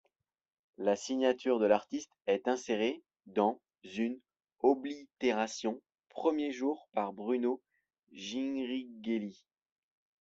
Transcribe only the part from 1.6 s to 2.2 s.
l'artiste